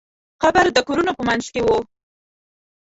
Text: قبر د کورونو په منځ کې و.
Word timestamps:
قبر 0.43 0.65
د 0.75 0.77
کورونو 0.87 1.11
په 1.17 1.23
منځ 1.27 1.45
کې 1.53 1.61
و. 1.63 1.67